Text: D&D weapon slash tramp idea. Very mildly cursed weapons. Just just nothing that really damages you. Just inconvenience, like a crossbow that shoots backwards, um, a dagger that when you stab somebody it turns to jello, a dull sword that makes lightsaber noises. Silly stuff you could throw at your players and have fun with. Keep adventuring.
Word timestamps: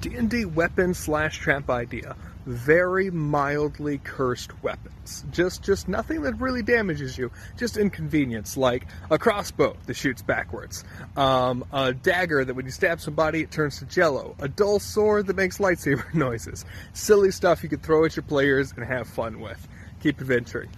D&D 0.00 0.46
weapon 0.46 0.94
slash 0.94 1.38
tramp 1.38 1.68
idea. 1.68 2.16
Very 2.46 3.10
mildly 3.10 3.98
cursed 3.98 4.62
weapons. 4.62 5.24
Just 5.30 5.62
just 5.62 5.88
nothing 5.88 6.22
that 6.22 6.40
really 6.40 6.62
damages 6.62 7.18
you. 7.18 7.30
Just 7.58 7.76
inconvenience, 7.76 8.56
like 8.56 8.86
a 9.10 9.18
crossbow 9.18 9.76
that 9.86 9.94
shoots 9.94 10.22
backwards, 10.22 10.84
um, 11.16 11.64
a 11.72 11.92
dagger 11.92 12.44
that 12.44 12.54
when 12.54 12.64
you 12.64 12.72
stab 12.72 13.00
somebody 13.00 13.42
it 13.42 13.50
turns 13.50 13.78
to 13.80 13.84
jello, 13.84 14.34
a 14.38 14.48
dull 14.48 14.78
sword 14.78 15.26
that 15.26 15.36
makes 15.36 15.58
lightsaber 15.58 16.12
noises. 16.14 16.64
Silly 16.94 17.30
stuff 17.30 17.62
you 17.62 17.68
could 17.68 17.82
throw 17.82 18.04
at 18.06 18.16
your 18.16 18.22
players 18.22 18.72
and 18.74 18.84
have 18.86 19.06
fun 19.06 19.40
with. 19.40 19.68
Keep 20.00 20.20
adventuring. 20.22 20.70